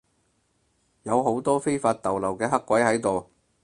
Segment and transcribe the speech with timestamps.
[1.03, 3.29] 有好多非法逗留嘅黑鬼喺度